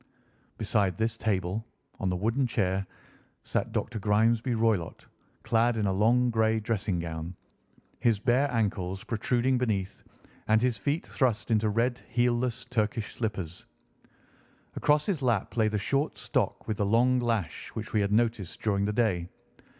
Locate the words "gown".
6.97-7.35